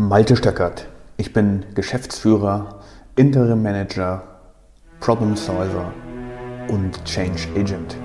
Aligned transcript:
Malte 0.00 0.36
Stöckert. 0.36 0.86
Ich 1.16 1.32
bin 1.32 1.64
Geschäftsführer, 1.74 2.84
Interim 3.16 3.64
Manager, 3.64 4.22
Problem 5.00 5.34
Solver 5.34 5.92
und 6.68 7.04
Change 7.04 7.48
Agent. 7.56 7.96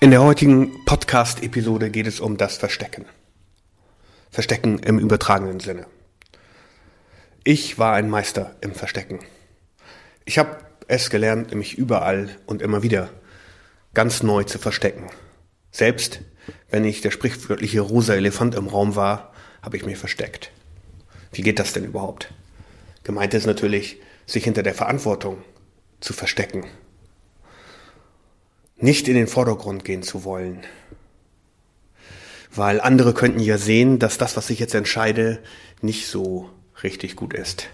In 0.00 0.10
der 0.10 0.22
heutigen 0.22 0.84
Podcast-Episode 0.84 1.88
geht 1.88 2.06
es 2.06 2.20
um 2.20 2.36
das 2.36 2.58
Verstecken. 2.58 3.06
Verstecken 4.30 4.78
im 4.78 4.98
übertragenen 4.98 5.60
Sinne. 5.60 5.86
Ich 7.44 7.78
war 7.78 7.94
ein 7.94 8.10
Meister 8.10 8.56
im 8.60 8.74
Verstecken. 8.74 9.20
Ich 10.24 10.38
habe 10.38 10.58
es 10.86 11.10
gelernt, 11.10 11.54
mich 11.54 11.78
überall 11.78 12.36
und 12.46 12.62
immer 12.62 12.82
wieder 12.82 13.10
ganz 13.94 14.22
neu 14.22 14.44
zu 14.44 14.58
verstecken. 14.58 15.10
Selbst 15.70 16.20
wenn 16.70 16.84
ich 16.84 17.00
der 17.00 17.10
sprichwörtliche 17.10 17.80
rosa 17.80 18.14
Elefant 18.14 18.54
im 18.54 18.68
Raum 18.68 18.96
war, 18.96 19.32
habe 19.62 19.76
ich 19.76 19.84
mich 19.84 19.98
versteckt. 19.98 20.50
Wie 21.32 21.42
geht 21.42 21.58
das 21.58 21.72
denn 21.72 21.84
überhaupt? 21.84 22.32
Gemeint 23.04 23.34
ist 23.34 23.46
natürlich, 23.46 24.00
sich 24.26 24.44
hinter 24.44 24.62
der 24.62 24.74
Verantwortung 24.74 25.42
zu 26.00 26.12
verstecken 26.12 26.64
nicht 28.80 29.08
in 29.08 29.14
den 29.14 29.26
Vordergrund 29.26 29.84
gehen 29.84 30.02
zu 30.02 30.24
wollen. 30.24 30.60
Weil 32.54 32.80
andere 32.80 33.14
könnten 33.14 33.40
ja 33.40 33.58
sehen, 33.58 33.98
dass 33.98 34.18
das, 34.18 34.36
was 34.36 34.50
ich 34.50 34.58
jetzt 34.58 34.74
entscheide, 34.74 35.40
nicht 35.80 36.08
so 36.08 36.50
richtig 36.82 37.16
gut 37.16 37.34
ist. 37.34 37.68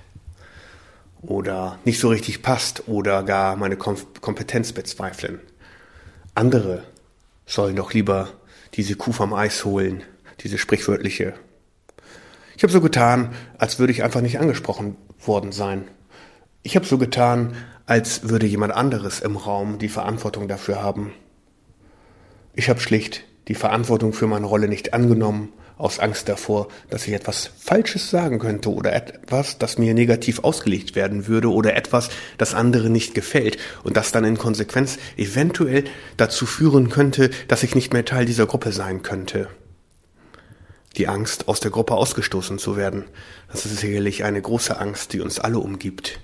Oder 1.22 1.78
nicht 1.84 2.00
so 2.00 2.08
richtig 2.08 2.42
passt 2.42 2.88
oder 2.88 3.22
gar 3.22 3.56
meine 3.56 3.76
Kompetenz 3.76 4.72
bezweifeln. 4.72 5.40
Andere 6.34 6.84
sollen 7.46 7.76
doch 7.76 7.92
lieber 7.92 8.30
diese 8.74 8.96
Kuh 8.96 9.12
vom 9.12 9.32
Eis 9.32 9.64
holen, 9.64 10.02
diese 10.40 10.58
sprichwörtliche. 10.58 11.34
Ich 12.56 12.62
habe 12.62 12.72
so 12.72 12.80
getan, 12.80 13.34
als 13.58 13.78
würde 13.78 13.92
ich 13.92 14.02
einfach 14.02 14.20
nicht 14.20 14.38
angesprochen 14.38 14.96
worden 15.24 15.52
sein. 15.52 15.88
Ich 16.62 16.76
habe 16.76 16.86
so 16.86 16.98
getan, 16.98 17.54
als 17.86 18.28
würde 18.28 18.46
jemand 18.46 18.72
anderes 18.72 19.20
im 19.20 19.36
Raum 19.36 19.78
die 19.78 19.88
Verantwortung 19.88 20.48
dafür 20.48 20.82
haben. 20.82 21.12
Ich 22.54 22.68
habe 22.68 22.80
schlicht 22.80 23.24
die 23.48 23.54
Verantwortung 23.54 24.12
für 24.12 24.26
meine 24.26 24.46
Rolle 24.46 24.68
nicht 24.68 24.94
angenommen, 24.94 25.52
aus 25.76 25.98
Angst 25.98 26.28
davor, 26.28 26.68
dass 26.88 27.06
ich 27.06 27.14
etwas 27.14 27.50
Falsches 27.58 28.10
sagen 28.10 28.38
könnte 28.38 28.70
oder 28.70 28.92
etwas, 28.92 29.58
das 29.58 29.76
mir 29.76 29.92
negativ 29.92 30.44
ausgelegt 30.44 30.94
werden 30.94 31.26
würde 31.26 31.50
oder 31.50 31.74
etwas, 31.76 32.10
das 32.38 32.54
anderen 32.54 32.92
nicht 32.92 33.14
gefällt 33.14 33.58
und 33.82 33.96
das 33.96 34.12
dann 34.12 34.24
in 34.24 34.38
Konsequenz 34.38 34.98
eventuell 35.16 35.84
dazu 36.16 36.46
führen 36.46 36.90
könnte, 36.90 37.30
dass 37.48 37.64
ich 37.64 37.74
nicht 37.74 37.92
mehr 37.92 38.04
Teil 38.04 38.24
dieser 38.24 38.46
Gruppe 38.46 38.70
sein 38.72 39.02
könnte. 39.02 39.48
Die 40.96 41.08
Angst, 41.08 41.48
aus 41.48 41.58
der 41.58 41.72
Gruppe 41.72 41.94
ausgestoßen 41.94 42.58
zu 42.58 42.76
werden, 42.76 43.04
das 43.50 43.66
ist 43.66 43.78
sicherlich 43.78 44.22
eine 44.22 44.40
große 44.40 44.78
Angst, 44.78 45.12
die 45.12 45.20
uns 45.20 45.40
alle 45.40 45.58
umgibt. 45.58 46.20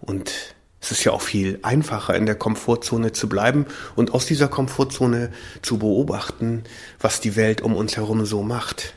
Und 0.00 0.55
es 0.86 0.92
ist 0.92 1.04
ja 1.04 1.10
auch 1.10 1.20
viel 1.20 1.58
einfacher, 1.62 2.14
in 2.14 2.26
der 2.26 2.36
Komfortzone 2.36 3.10
zu 3.10 3.28
bleiben 3.28 3.66
und 3.96 4.14
aus 4.14 4.24
dieser 4.24 4.46
Komfortzone 4.46 5.32
zu 5.60 5.78
beobachten, 5.78 6.62
was 7.00 7.20
die 7.20 7.34
Welt 7.34 7.60
um 7.60 7.74
uns 7.74 7.96
herum 7.96 8.24
so 8.24 8.44
macht. 8.44 8.94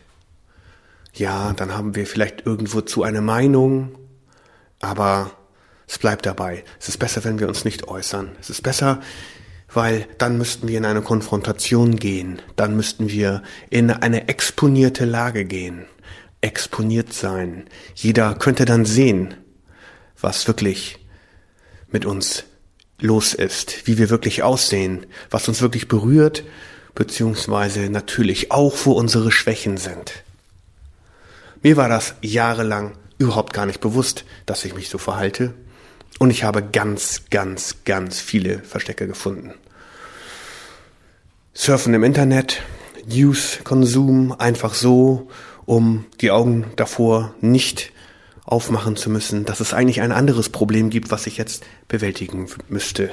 Ja, 1.15 1.51
dann 1.53 1.75
haben 1.75 1.95
wir 1.95 2.05
vielleicht 2.05 2.45
irgendwo 2.45 2.81
zu 2.81 3.01
eine 3.01 3.21
Meinung, 3.21 3.97
aber 4.79 5.31
es 5.87 5.97
bleibt 5.97 6.27
dabei. 6.27 6.63
Es 6.79 6.89
ist 6.89 6.97
besser, 6.97 7.23
wenn 7.23 7.39
wir 7.39 7.47
uns 7.47 7.65
nicht 7.65 7.87
äußern. 7.87 8.29
Es 8.39 8.51
ist 8.51 8.61
besser, 8.61 9.02
weil 9.73 10.08
dann 10.19 10.37
müssten 10.37 10.67
wir 10.67 10.77
in 10.77 10.85
eine 10.85 11.02
Konfrontation 11.02 11.95
gehen. 11.95 12.39
Dann 12.55 12.75
müssten 12.75 13.09
wir 13.09 13.41
in 13.71 13.89
eine 13.89 14.27
exponierte 14.27 15.05
Lage 15.05 15.43
gehen. 15.43 15.85
Exponiert 16.41 17.14
sein. 17.14 17.65
Jeder 17.95 18.35
könnte 18.35 18.65
dann 18.65 18.85
sehen, 18.85 19.33
was 20.21 20.47
wirklich 20.47 20.98
mit 21.92 22.05
uns 22.05 22.44
los 23.00 23.33
ist, 23.33 23.88
wie 23.88 23.98
wir 23.98 24.10
wirklich 24.10 24.44
aussehen, 24.44 25.05
was 25.30 25.48
uns 25.48 25.61
wirklich 25.61 25.88
berührt, 25.88 26.44
beziehungsweise 26.95 27.89
natürlich 27.89 28.52
auch, 28.52 28.76
wo 28.83 28.92
unsere 28.92 29.32
Schwächen 29.32 29.77
sind. 29.77 30.23
Mir 31.61 31.77
war 31.77 31.89
das 31.89 32.16
jahrelang 32.22 32.94
überhaupt 33.17 33.54
gar 33.54 33.66
nicht 33.66 33.82
bewusst, 33.82 34.26
dass 34.45 34.66
ich 34.66 34.76
mich 34.76 34.89
so 34.89 34.98
verhalte. 34.98 35.54
Und 36.17 36.32
ich 36.32 36.44
habe 36.44 36.64
ganz, 36.64 37.23
ganz, 37.30 37.77
ganz 37.86 38.20
viele 38.20 38.60
Verstecke 38.60 39.08
gefunden. 39.08 39.54
Surfen 41.54 41.94
im 41.94 42.04
Internet, 42.04 42.61
News-Konsum, 43.08 44.33
einfach 44.33 44.73
so, 44.73 45.30
um 45.66 46.06
die 46.21 46.32
Augen 46.32 46.66
davor 46.76 47.33
nicht 47.42 47.92
aufmachen 48.49 48.95
zu 48.95 49.11
müssen, 49.11 49.45
dass 49.45 49.60
es 49.60 49.73
eigentlich 49.76 50.02
ein 50.02 50.11
anderes 50.11 50.49
Problem 50.49 50.89
gibt, 50.89 51.11
was 51.11 51.27
ich 51.27 51.37
jetzt 51.37 51.64
bewältigen 51.87 52.48
müsste. 52.67 53.11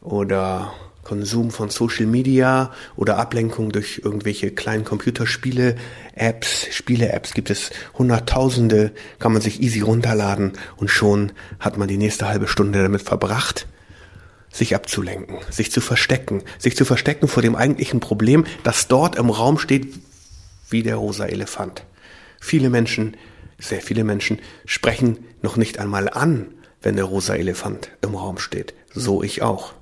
Oder 0.00 0.72
Konsum 1.04 1.52
von 1.52 1.70
Social 1.70 2.06
Media 2.06 2.72
oder 2.96 3.16
Ablenkung 3.18 3.70
durch 3.70 4.00
irgendwelche 4.04 4.50
kleinen 4.50 4.84
Computerspiele, 4.84 5.76
Apps, 6.14 6.66
Spiele-Apps 6.72 7.32
gibt 7.32 7.50
es 7.50 7.70
hunderttausende, 7.96 8.90
kann 9.20 9.32
man 9.32 9.40
sich 9.40 9.62
easy 9.62 9.80
runterladen 9.80 10.54
und 10.76 10.88
schon 10.88 11.30
hat 11.60 11.78
man 11.78 11.86
die 11.86 11.96
nächste 11.96 12.26
halbe 12.26 12.48
Stunde 12.48 12.82
damit 12.82 13.02
verbracht, 13.02 13.68
sich 14.52 14.74
abzulenken, 14.74 15.38
sich 15.48 15.70
zu 15.70 15.80
verstecken, 15.80 16.42
sich 16.58 16.76
zu 16.76 16.84
verstecken 16.84 17.28
vor 17.28 17.42
dem 17.42 17.54
eigentlichen 17.54 18.00
Problem, 18.00 18.46
das 18.64 18.88
dort 18.88 19.14
im 19.14 19.30
Raum 19.30 19.58
steht 19.58 19.94
wie 20.70 20.82
der 20.82 20.96
rosa 20.96 21.26
Elefant. 21.26 21.84
Viele 22.40 22.68
Menschen 22.68 23.16
sehr 23.60 23.80
viele 23.80 24.04
Menschen 24.04 24.40
sprechen 24.64 25.24
noch 25.42 25.56
nicht 25.56 25.78
einmal 25.78 26.08
an, 26.08 26.54
wenn 26.82 26.96
der 26.96 27.04
rosa 27.04 27.34
Elefant 27.34 27.90
im 28.02 28.14
Raum 28.14 28.38
steht. 28.38 28.74
So 28.92 29.22
ich 29.22 29.42
auch. 29.42 29.74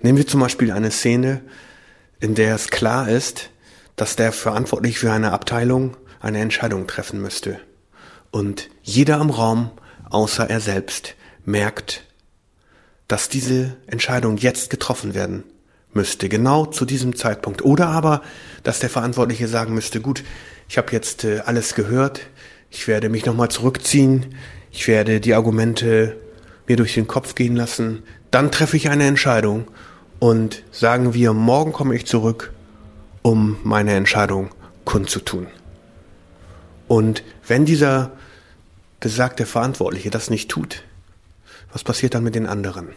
Nehmen 0.00 0.18
wir 0.18 0.26
zum 0.26 0.40
Beispiel 0.40 0.72
eine 0.72 0.90
Szene, 0.90 1.42
in 2.20 2.34
der 2.34 2.54
es 2.54 2.68
klar 2.68 3.08
ist, 3.08 3.50
dass 3.94 4.16
der 4.16 4.32
verantwortlich 4.32 4.98
für 4.98 5.12
eine 5.12 5.32
Abteilung 5.32 5.96
eine 6.20 6.40
Entscheidung 6.40 6.86
treffen 6.86 7.20
müsste. 7.20 7.60
Und 8.30 8.68
jeder 8.82 9.20
im 9.20 9.30
Raum, 9.30 9.70
außer 10.10 10.48
er 10.48 10.60
selbst, 10.60 11.14
merkt, 11.44 12.04
dass 13.08 13.28
diese 13.28 13.76
Entscheidung 13.86 14.36
jetzt 14.36 14.70
getroffen 14.70 15.14
werden 15.14 15.44
müsste, 15.96 16.28
genau 16.28 16.66
zu 16.66 16.84
diesem 16.84 17.16
Zeitpunkt. 17.16 17.64
Oder 17.64 17.88
aber, 17.88 18.22
dass 18.62 18.78
der 18.78 18.90
Verantwortliche 18.90 19.48
sagen 19.48 19.74
müsste, 19.74 20.00
gut, 20.00 20.22
ich 20.68 20.78
habe 20.78 20.92
jetzt 20.92 21.24
äh, 21.24 21.40
alles 21.40 21.74
gehört, 21.74 22.20
ich 22.70 22.86
werde 22.86 23.08
mich 23.08 23.26
nochmal 23.26 23.48
zurückziehen, 23.48 24.36
ich 24.70 24.86
werde 24.86 25.20
die 25.20 25.34
Argumente 25.34 26.16
mir 26.68 26.76
durch 26.76 26.94
den 26.94 27.06
Kopf 27.06 27.34
gehen 27.34 27.56
lassen, 27.56 28.02
dann 28.30 28.52
treffe 28.52 28.76
ich 28.76 28.88
eine 28.88 29.06
Entscheidung 29.06 29.66
und 30.18 30.62
sagen 30.70 31.14
wir, 31.14 31.32
morgen 31.32 31.72
komme 31.72 31.94
ich 31.96 32.06
zurück, 32.06 32.52
um 33.22 33.56
meine 33.64 33.94
Entscheidung 33.94 34.50
kundzutun. 34.84 35.46
Und 36.88 37.24
wenn 37.46 37.64
dieser 37.64 38.12
besagte 39.00 39.46
Verantwortliche 39.46 40.10
das 40.10 40.30
nicht 40.30 40.50
tut, 40.50 40.82
was 41.72 41.84
passiert 41.84 42.14
dann 42.14 42.24
mit 42.24 42.34
den 42.34 42.46
anderen? 42.46 42.90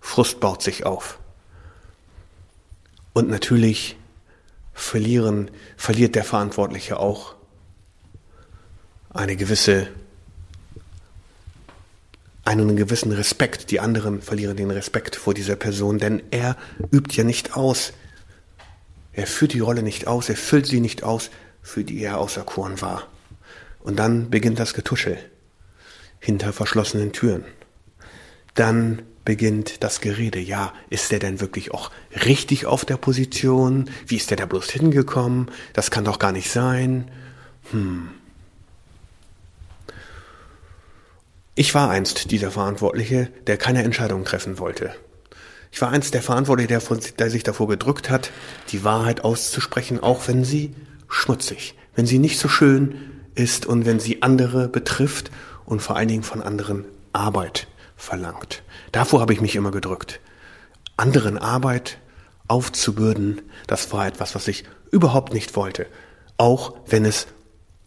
Frust 0.00 0.40
baut 0.40 0.62
sich 0.62 0.84
auf. 0.84 1.18
Und 3.14 3.30
natürlich 3.30 3.96
verlieren, 4.74 5.50
verliert 5.76 6.16
der 6.16 6.24
Verantwortliche 6.24 6.98
auch 6.98 7.36
eine 9.08 9.36
gewisse, 9.36 9.86
einen 12.44 12.76
gewissen 12.76 13.12
Respekt. 13.12 13.70
Die 13.70 13.78
anderen 13.78 14.20
verlieren 14.20 14.56
den 14.56 14.72
Respekt 14.72 15.14
vor 15.14 15.32
dieser 15.32 15.54
Person, 15.54 15.98
denn 15.98 16.22
er 16.32 16.56
übt 16.90 17.16
ja 17.16 17.22
nicht 17.22 17.56
aus. 17.56 17.92
Er 19.12 19.28
führt 19.28 19.52
die 19.52 19.60
Rolle 19.60 19.84
nicht 19.84 20.08
aus, 20.08 20.28
er 20.28 20.36
füllt 20.36 20.66
sie 20.66 20.80
nicht 20.80 21.04
aus, 21.04 21.30
für 21.62 21.84
die 21.84 22.02
er 22.02 22.18
auserkoren 22.18 22.80
war. 22.80 23.06
Und 23.78 23.96
dann 23.96 24.28
beginnt 24.28 24.58
das 24.58 24.74
Getuschel 24.74 25.18
hinter 26.18 26.52
verschlossenen 26.52 27.12
Türen. 27.12 27.44
Dann 28.54 29.02
beginnt 29.24 29.82
das 29.82 30.00
Gerede. 30.00 30.38
Ja, 30.38 30.72
ist 30.90 31.10
der 31.10 31.18
denn 31.18 31.40
wirklich 31.40 31.72
auch 31.72 31.90
richtig 32.24 32.66
auf 32.66 32.84
der 32.84 32.96
Position? 32.96 33.90
Wie 34.06 34.16
ist 34.16 34.30
der 34.30 34.36
da 34.36 34.46
bloß 34.46 34.70
hingekommen? 34.70 35.50
Das 35.72 35.90
kann 35.90 36.04
doch 36.04 36.18
gar 36.18 36.32
nicht 36.32 36.50
sein. 36.50 37.10
Hm. 37.70 38.10
Ich 41.56 41.74
war 41.74 41.88
einst 41.88 42.30
dieser 42.32 42.50
Verantwortliche, 42.50 43.28
der 43.46 43.56
keine 43.56 43.84
Entscheidung 43.84 44.24
treffen 44.24 44.58
wollte. 44.58 44.94
Ich 45.70 45.80
war 45.80 45.90
einst 45.90 46.14
der 46.14 46.22
Verantwortliche, 46.22 46.68
der, 46.68 46.80
von, 46.80 47.00
der 47.18 47.30
sich 47.30 47.42
davor 47.42 47.68
gedrückt 47.68 48.10
hat, 48.10 48.30
die 48.70 48.84
Wahrheit 48.84 49.24
auszusprechen, 49.24 50.00
auch 50.00 50.28
wenn 50.28 50.44
sie 50.44 50.74
schmutzig, 51.08 51.74
wenn 51.94 52.06
sie 52.06 52.18
nicht 52.18 52.38
so 52.38 52.48
schön 52.48 52.96
ist 53.34 53.66
und 53.66 53.86
wenn 53.86 54.00
sie 54.00 54.22
andere 54.22 54.68
betrifft 54.68 55.30
und 55.64 55.80
vor 55.80 55.96
allen 55.96 56.08
Dingen 56.08 56.22
von 56.22 56.42
anderen 56.42 56.84
Arbeit 57.12 57.68
verlangt. 57.96 58.62
Davor 58.92 59.20
habe 59.20 59.32
ich 59.32 59.40
mich 59.40 59.56
immer 59.56 59.70
gedrückt. 59.70 60.20
Anderen 60.96 61.38
Arbeit 61.38 61.98
aufzubürden, 62.48 63.42
das 63.66 63.92
war 63.92 64.06
etwas, 64.06 64.34
was 64.34 64.48
ich 64.48 64.64
überhaupt 64.90 65.32
nicht 65.32 65.56
wollte. 65.56 65.86
Auch 66.36 66.74
wenn 66.86 67.04
es 67.04 67.26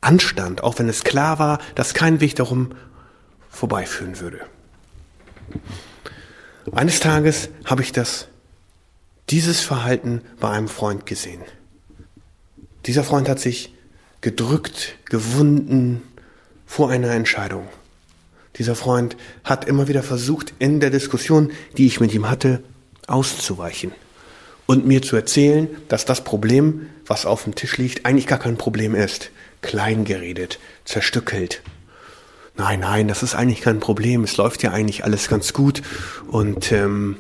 anstand, 0.01 0.63
auch 0.63 0.79
wenn 0.79 0.89
es 0.89 1.03
klar 1.03 1.39
war, 1.39 1.59
dass 1.75 1.93
kein 1.93 2.19
Weg 2.19 2.35
darum 2.35 2.71
vorbeiführen 3.49 4.19
würde. 4.19 4.41
Eines 6.71 6.99
Tages 6.99 7.49
habe 7.65 7.81
ich 7.81 7.91
das, 7.91 8.27
dieses 9.29 9.61
Verhalten 9.61 10.21
bei 10.39 10.49
einem 10.49 10.67
Freund 10.67 11.05
gesehen. 11.05 11.41
Dieser 12.85 13.03
Freund 13.03 13.29
hat 13.29 13.39
sich 13.39 13.73
gedrückt, 14.21 14.95
gewunden 15.05 16.01
vor 16.65 16.89
einer 16.89 17.11
Entscheidung. 17.11 17.67
Dieser 18.57 18.75
Freund 18.75 19.15
hat 19.43 19.65
immer 19.65 19.87
wieder 19.87 20.03
versucht, 20.03 20.53
in 20.59 20.79
der 20.79 20.89
Diskussion, 20.89 21.51
die 21.77 21.87
ich 21.87 21.99
mit 21.99 22.13
ihm 22.13 22.29
hatte, 22.29 22.63
auszuweichen 23.07 23.91
und 24.65 24.85
mir 24.85 25.01
zu 25.01 25.15
erzählen, 25.15 25.69
dass 25.87 26.05
das 26.05 26.23
Problem, 26.23 26.87
was 27.05 27.25
auf 27.25 27.43
dem 27.45 27.55
Tisch 27.55 27.77
liegt, 27.77 28.05
eigentlich 28.05 28.27
gar 28.27 28.39
kein 28.39 28.57
Problem 28.57 28.95
ist. 28.95 29.31
Klein 29.61 30.05
geredet, 30.05 30.59
zerstückelt. 30.85 31.61
Nein, 32.55 32.81
nein, 32.81 33.07
das 33.07 33.23
ist 33.23 33.35
eigentlich 33.35 33.61
kein 33.61 33.79
Problem. 33.79 34.23
Es 34.23 34.37
läuft 34.37 34.63
ja 34.63 34.71
eigentlich 34.71 35.03
alles 35.03 35.27
ganz 35.27 35.53
gut. 35.53 35.81
Und 36.27 36.71
ähm, 36.71 37.17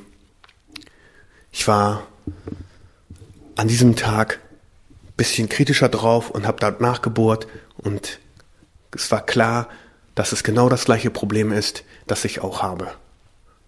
ich 1.51 1.67
war 1.67 2.07
an 3.55 3.67
diesem 3.67 3.95
Tag 3.95 4.39
bisschen 5.15 5.49
kritischer 5.49 5.89
drauf 5.89 6.29
und 6.29 6.45
habe 6.45 6.59
da 6.59 6.71
nachgebohrt 6.71 7.47
und 7.77 8.19
es 8.95 9.11
war 9.11 9.25
klar, 9.25 9.67
dass 10.17 10.31
es 10.31 10.43
genau 10.43 10.67
das 10.67 10.85
gleiche 10.85 11.11
Problem 11.11 11.51
ist, 11.51 11.83
das 12.07 12.25
ich 12.25 12.41
auch 12.41 12.61
habe 12.61 12.91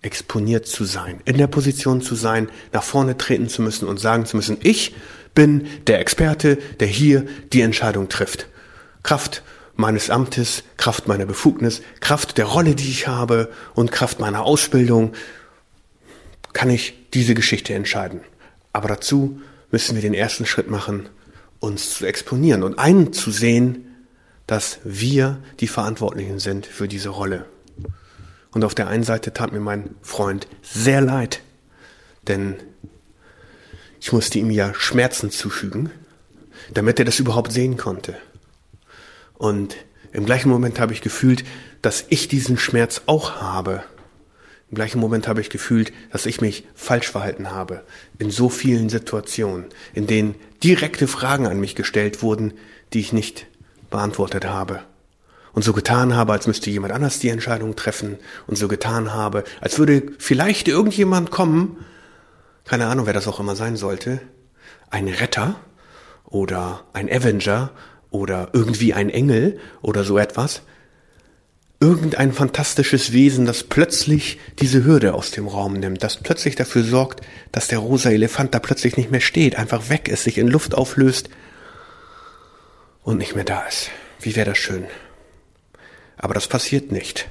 exponiert 0.02 0.66
zu 0.66 0.86
sein, 0.86 1.20
in 1.26 1.38
der 1.38 1.48
Position 1.48 2.02
zu 2.02 2.16
sein, 2.16 2.50
nach 2.72 2.84
vorne 2.84 3.18
treten 3.18 3.50
zu 3.50 3.62
müssen 3.62 3.88
und 3.88 4.00
sagen 4.00 4.26
zu 4.26 4.38
müssen, 4.38 4.58
ich 4.62 4.96
bin 5.36 5.68
der 5.88 6.00
Experte, 6.00 6.58
der 6.80 6.88
hier 6.88 7.26
die 7.52 7.62
Entscheidung 7.62 8.08
trifft. 8.08 8.48
Kraft 9.04 9.44
meines 9.76 10.10
Amtes, 10.10 10.64
Kraft 10.78 11.08
meiner 11.08 11.26
Befugnis, 11.26 11.82
Kraft 12.00 12.38
der 12.38 12.46
Rolle, 12.46 12.76
die 12.76 12.90
ich 12.90 13.08
habe 13.08 13.52
und 13.76 13.92
Kraft 13.92 14.20
meiner 14.20 14.44
Ausbildung 14.44 15.14
kann 16.54 16.70
ich 16.70 16.94
diese 17.14 17.34
Geschichte 17.34 17.74
entscheiden. 17.74 18.22
Aber 18.74 18.88
dazu 18.88 19.42
müssen 19.72 19.96
wir 19.96 20.02
den 20.02 20.14
ersten 20.14 20.46
Schritt 20.46 20.70
machen, 20.70 21.10
uns 21.60 21.96
zu 21.96 22.06
exponieren 22.06 22.64
und 22.64 22.80
einzusehen, 22.80 23.89
dass 24.50 24.80
wir 24.84 25.38
die 25.60 25.68
Verantwortlichen 25.68 26.40
sind 26.40 26.66
für 26.66 26.88
diese 26.88 27.10
Rolle. 27.10 27.46
Und 28.50 28.64
auf 28.64 28.74
der 28.74 28.88
einen 28.88 29.04
Seite 29.04 29.32
tat 29.32 29.52
mir 29.52 29.60
mein 29.60 29.92
Freund 30.02 30.48
sehr 30.64 31.02
leid, 31.02 31.42
denn 32.28 32.56
ich 34.02 34.12
musste 34.12 34.40
ihm 34.40 34.50
ja 34.50 34.74
Schmerzen 34.74 35.30
zufügen, 35.30 35.92
damit 36.74 36.98
er 36.98 37.06
das 37.06 37.20
überhaupt 37.20 37.52
sehen 37.52 37.78
konnte. 37.78 38.18
Und 39.36 39.76
im 40.14 40.26
gleichen 40.26 40.50
Moment 40.50 40.80
habe 40.80 40.94
ich 40.94 41.02
gefühlt, 41.02 41.44
dass 41.84 42.06
ich 42.10 42.28
diesen 42.28 42.58
Schmerz 42.58 43.04
auch 43.06 43.36
habe. 43.36 43.84
Im 44.72 44.76
gleichen 44.76 45.00
Moment 45.00 45.28
habe 45.28 45.42
ich 45.42 45.52
gefühlt, 45.52 45.94
dass 46.12 46.26
ich 46.26 46.42
mich 46.42 46.64
falsch 46.74 47.12
verhalten 47.12 47.52
habe 47.52 47.84
in 48.18 48.32
so 48.32 48.50
vielen 48.50 48.90
Situationen, 48.90 49.66
in 49.94 50.08
denen 50.08 50.34
direkte 50.64 51.08
Fragen 51.08 51.46
an 51.46 51.60
mich 51.60 51.76
gestellt 51.76 52.24
wurden, 52.24 52.54
die 52.94 53.00
ich 53.00 53.14
nicht 53.14 53.46
beantwortet 53.90 54.46
habe 54.46 54.82
und 55.54 55.64
so 55.64 55.74
getan 55.74 56.16
habe, 56.16 56.34
als 56.34 56.48
müsste 56.48 56.70
jemand 56.70 56.94
anders 56.94 57.20
die 57.20 57.30
Entscheidung 57.30 57.76
treffen 57.76 58.18
und 58.48 58.58
so 58.58 58.68
getan 58.68 59.14
habe, 59.14 59.44
als 59.62 59.78
würde 59.78 60.04
vielleicht 60.18 60.68
irgendjemand 60.68 61.32
kommen, 61.32 61.78
keine 62.66 62.88
Ahnung, 62.88 63.06
wer 63.06 63.14
das 63.14 63.28
auch 63.28 63.40
immer 63.40 63.56
sein 63.56 63.76
sollte, 63.76 64.22
ein 64.90 65.08
Retter 65.08 65.56
oder 66.26 66.84
ein 66.94 67.12
Avenger 67.12 67.72
oder 68.12 68.50
irgendwie 68.54 68.94
ein 68.94 69.10
Engel 69.10 69.60
oder 69.82 70.04
so 70.04 70.18
etwas, 70.18 70.62
irgendein 71.80 72.34
fantastisches 72.34 73.14
Wesen, 73.14 73.46
das 73.46 73.64
plötzlich 73.64 74.38
diese 74.60 74.84
Hürde 74.84 75.14
aus 75.14 75.32
dem 75.32 75.48
Raum 75.48 75.74
nimmt, 75.74 76.04
das 76.04 76.18
plötzlich 76.18 76.56
dafür 76.56 76.84
sorgt, 76.84 77.22
dass 77.52 77.68
der 77.68 77.80
rosa 77.80 78.10
Elefant 78.10 78.54
da 78.54 78.60
plötzlich 78.60 78.98
nicht 78.98 79.12
mehr 79.12 79.22
steht, 79.22 79.58
einfach 79.58 79.90
weg 79.90 80.10
ist, 80.10 80.26
sich 80.26 80.38
in 80.38 80.48
Luft 80.48 80.76
auflöst 80.76 81.30
und 83.10 83.18
nicht 83.18 83.34
mehr 83.34 83.44
da 83.44 83.62
ist. 83.62 83.90
Wie 84.22 84.36
wäre 84.36 84.52
das 84.52 84.60
schön? 84.60 84.86
Aber 86.18 86.36
das 86.36 86.48
passiert 86.48 86.92
nicht. 86.92 87.28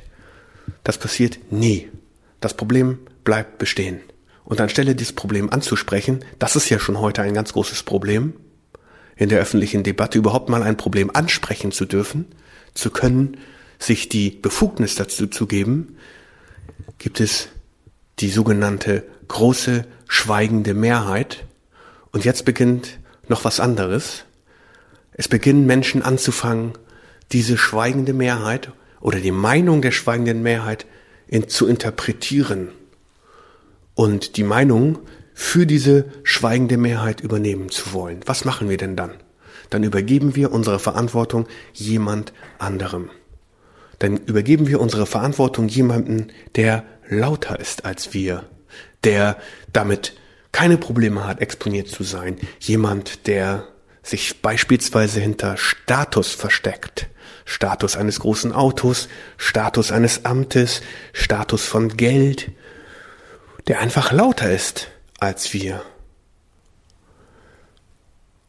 Das 0.83 0.99
passiert 0.99 1.39
nie. 1.53 1.89
Das 2.41 2.55
Problem 2.55 2.99
bleibt 3.23 3.59
bestehen. 3.59 4.01
Und 4.45 4.61
anstelle 4.61 4.97
dieses 4.97 5.13
Problem 5.13 5.53
anzusprechen, 5.53 6.25
das 6.41 6.57
ist 6.57 6.69
ja 6.69 6.81
schon 6.81 6.99
heute 6.99 7.23
ein 7.23 7.33
ganz 7.33 7.53
großes 7.53 7.85
Problem, 7.85 8.35
in 9.15 9.29
der 9.29 9.39
öffentlichen 9.39 9.85
Debatte 9.85 10.19
überhaupt 10.19 10.49
mal 10.49 10.65
ein 10.65 10.77
Problem 10.77 11.15
ansprechen 11.15 11.71
zu 11.71 11.85
dürfen, 11.85 12.27
zu 12.75 12.91
können, 12.91 13.37
sich 13.79 14.09
die 14.09 14.31
Befugnis 14.31 14.97
dazu 14.97 15.29
zu 15.29 15.47
geben, 15.47 15.97
gibt 16.99 17.21
es 17.21 17.51
die 18.19 18.31
sogenannte 18.31 19.05
große 19.29 19.87
schweigende 20.09 20.75
Mehrheit. 20.75 21.45
Und 22.11 22.25
jetzt 22.25 22.45
beginnt 22.45 22.99
noch 23.29 23.45
was 23.45 23.61
anderes. 23.61 24.25
Es 25.19 25.27
beginnen 25.27 25.67
Menschen 25.67 26.03
anzufangen, 26.03 26.73
diese 27.33 27.59
schweigende 27.59 28.13
Mehrheit 28.13 28.71
oder 29.01 29.19
die 29.19 29.33
Meinung 29.33 29.83
der 29.83 29.91
schweigenden 29.91 30.43
Mehrheit 30.43 30.87
in, 31.27 31.49
zu 31.49 31.67
interpretieren 31.67 32.69
und 33.95 34.37
die 34.37 34.45
Meinung 34.45 35.01
für 35.35 35.67
diese 35.67 36.05
schweigende 36.23 36.77
Mehrheit 36.77 37.21
übernehmen 37.21 37.69
zu 37.69 37.93
wollen. 37.93 38.21
Was 38.27 38.45
machen 38.45 38.69
wir 38.69 38.77
denn 38.77 38.95
dann? 38.95 39.11
Dann 39.71 39.83
übergeben 39.83 40.37
wir 40.37 40.53
unsere 40.53 40.79
Verantwortung 40.79 41.49
jemand 41.75 42.33
anderem. 42.59 43.11
Dann 43.99 44.19
übergeben 44.19 44.69
wir 44.69 44.81
unsere 44.81 45.05
Verantwortung 45.05 45.67
jemandem, 45.67 46.29
der 46.55 46.85
lauter 47.09 47.59
ist 47.59 47.85
als 47.85 48.15
wir, 48.15 48.45
der 49.03 49.37
damit 49.73 50.15
keine 50.53 50.79
Probleme 50.79 51.27
hat, 51.27 51.41
exponiert 51.41 51.89
zu 51.89 52.05
sein, 52.05 52.37
jemand, 52.61 53.27
der 53.27 53.67
sich 54.09 54.41
beispielsweise 54.41 55.21
hinter 55.21 55.57
Status 55.57 56.33
versteckt, 56.33 57.09
Status 57.45 57.97
eines 57.97 58.21
großen 58.21 58.53
Autos, 58.53 59.09
Status 59.37 59.93
eines 59.93 60.25
Amtes, 60.25 60.81
Status 61.13 61.67
von 61.67 61.97
Geld, 61.97 62.51
der 63.67 63.81
einfach 63.81 64.13
lauter 64.13 64.51
ist 64.51 64.89
als 65.19 65.53
wir. 65.53 65.83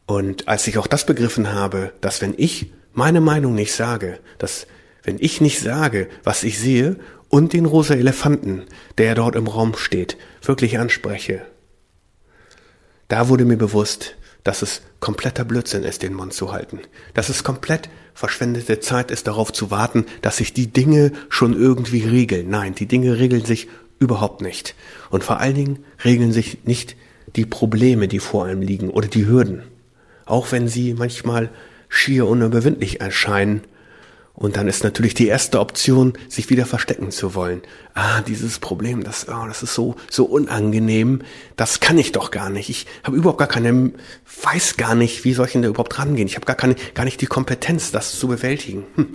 Und 0.06 0.48
als 0.48 0.66
ich 0.66 0.78
auch 0.78 0.86
das 0.86 1.06
begriffen 1.06 1.52
habe, 1.52 1.92
dass 2.00 2.20
wenn 2.20 2.34
ich 2.36 2.72
meine 2.92 3.20
Meinung 3.20 3.54
nicht 3.54 3.72
sage, 3.72 4.18
dass 4.38 4.66
wenn 5.02 5.18
ich 5.20 5.40
nicht 5.40 5.60
sage, 5.60 6.08
was 6.24 6.42
ich 6.42 6.58
sehe 6.58 6.96
und 7.28 7.52
den 7.52 7.64
rosa 7.64 7.94
Elefanten, 7.94 8.64
der 8.98 9.14
dort 9.14 9.36
im 9.36 9.46
Raum 9.46 9.76
steht, 9.76 10.16
wirklich 10.42 10.78
anspreche, 10.78 11.42
da 13.08 13.28
wurde 13.28 13.44
mir 13.44 13.56
bewusst, 13.56 14.16
dass 14.44 14.62
es 14.62 14.82
kompletter 15.00 15.44
Blödsinn 15.44 15.82
ist, 15.82 16.02
den 16.02 16.14
Mund 16.14 16.32
zu 16.32 16.52
halten. 16.52 16.80
Dass 17.14 17.28
es 17.28 17.44
komplett 17.44 17.88
verschwendete 18.14 18.80
Zeit 18.80 19.10
ist, 19.10 19.26
darauf 19.26 19.52
zu 19.52 19.70
warten, 19.70 20.06
dass 20.22 20.38
sich 20.38 20.52
die 20.52 20.68
Dinge 20.68 21.12
schon 21.28 21.54
irgendwie 21.54 22.04
regeln. 22.04 22.48
Nein, 22.50 22.74
die 22.74 22.86
Dinge 22.86 23.18
regeln 23.18 23.44
sich 23.44 23.68
überhaupt 23.98 24.40
nicht. 24.40 24.74
Und 25.10 25.24
vor 25.24 25.40
allen 25.40 25.54
Dingen 25.54 25.84
regeln 26.04 26.32
sich 26.32 26.64
nicht 26.64 26.96
die 27.36 27.46
Probleme, 27.46 28.08
die 28.08 28.18
vor 28.18 28.46
einem 28.46 28.62
liegen 28.62 28.90
oder 28.90 29.08
die 29.08 29.26
Hürden. 29.26 29.62
Auch 30.26 30.52
wenn 30.52 30.68
sie 30.68 30.94
manchmal 30.94 31.50
schier 31.88 32.26
unüberwindlich 32.26 33.00
erscheinen 33.00 33.62
und 34.40 34.56
dann 34.56 34.68
ist 34.68 34.84
natürlich 34.84 35.12
die 35.12 35.26
erste 35.26 35.60
Option, 35.60 36.14
sich 36.26 36.48
wieder 36.48 36.64
verstecken 36.64 37.10
zu 37.10 37.34
wollen. 37.34 37.60
Ah, 37.92 38.22
dieses 38.22 38.58
Problem, 38.58 39.04
das, 39.04 39.28
oh, 39.28 39.46
das 39.46 39.62
ist 39.62 39.74
so, 39.74 39.96
so 40.10 40.24
unangenehm. 40.24 41.20
Das 41.56 41.80
kann 41.80 41.98
ich 41.98 42.12
doch 42.12 42.30
gar 42.30 42.48
nicht. 42.48 42.70
Ich 42.70 42.86
habe 43.04 43.18
überhaupt 43.18 43.38
gar 43.38 43.48
keine, 43.48 43.92
weiß 44.42 44.78
gar 44.78 44.94
nicht, 44.94 45.24
wie 45.24 45.34
soll 45.34 45.44
ich 45.44 45.52
denn 45.52 45.60
da 45.60 45.68
überhaupt 45.68 45.98
rangehen. 45.98 46.26
Ich 46.26 46.36
habe 46.36 46.46
gar 46.46 46.56
keine, 46.56 46.74
gar 46.94 47.04
nicht 47.04 47.20
die 47.20 47.26
Kompetenz, 47.26 47.92
das 47.92 48.18
zu 48.18 48.28
bewältigen. 48.28 48.86
Hm. 48.94 49.08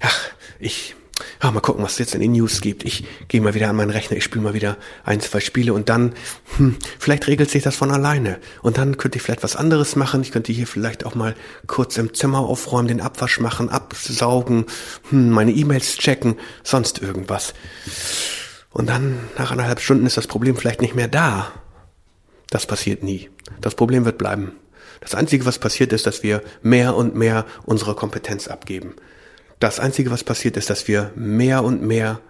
Ach, 0.00 0.18
ich 0.58 0.96
ah, 1.40 1.50
mal 1.50 1.60
gucken, 1.60 1.84
was 1.84 1.92
es 1.92 1.98
jetzt 1.98 2.14
in 2.14 2.20
den 2.20 2.32
News 2.32 2.60
gibt. 2.60 2.84
Ich 2.84 3.04
gehe 3.28 3.40
mal 3.40 3.54
wieder 3.54 3.68
an 3.68 3.76
meinen 3.76 3.90
Rechner, 3.90 4.16
ich 4.16 4.24
spiele 4.24 4.44
mal 4.44 4.54
wieder 4.54 4.76
ein, 5.04 5.20
zwei 5.20 5.40
Spiele 5.40 5.72
und 5.72 5.88
dann, 5.88 6.14
hm, 6.56 6.76
vielleicht 6.98 7.26
regelt 7.26 7.50
sich 7.50 7.62
das 7.62 7.76
von 7.76 7.90
alleine. 7.90 8.38
Und 8.62 8.78
dann 8.78 8.96
könnte 8.96 9.16
ich 9.16 9.22
vielleicht 9.22 9.42
was 9.42 9.56
anderes 9.56 9.96
machen. 9.96 10.22
Ich 10.22 10.32
könnte 10.32 10.52
hier 10.52 10.66
vielleicht 10.66 11.06
auch 11.06 11.14
mal 11.14 11.34
kurz 11.66 11.96
im 11.96 12.14
Zimmer 12.14 12.40
aufräumen, 12.40 12.88
den 12.88 13.00
Abwasch 13.00 13.40
machen, 13.40 13.68
absaugen, 13.68 14.66
hm, 15.10 15.30
meine 15.30 15.52
E-Mails 15.52 15.96
checken, 15.98 16.36
sonst 16.62 17.00
irgendwas. 17.00 17.54
Und 18.70 18.88
dann, 18.88 19.18
nach 19.38 19.52
anderthalb 19.52 19.80
Stunden, 19.80 20.06
ist 20.06 20.16
das 20.16 20.26
Problem 20.26 20.56
vielleicht 20.56 20.80
nicht 20.80 20.94
mehr 20.96 21.08
da. 21.08 21.52
Das 22.50 22.66
passiert 22.66 23.02
nie. 23.02 23.30
Das 23.60 23.74
Problem 23.74 24.04
wird 24.04 24.18
bleiben. 24.18 24.52
Das 25.00 25.14
Einzige, 25.14 25.44
was 25.44 25.58
passiert 25.58 25.92
ist, 25.92 26.06
dass 26.06 26.22
wir 26.22 26.42
mehr 26.62 26.96
und 26.96 27.14
mehr 27.14 27.46
unsere 27.66 27.94
Kompetenz 27.94 28.48
abgeben. 28.48 28.94
Das 29.64 29.80
Einzige, 29.80 30.10
was 30.10 30.24
passiert 30.24 30.58
ist, 30.58 30.68
dass 30.68 30.88
wir 30.88 31.10
mehr 31.14 31.64
und 31.64 31.80
mehr 31.80 32.20